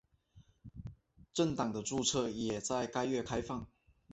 [1.31, 3.67] 政党的注册也在该月开放。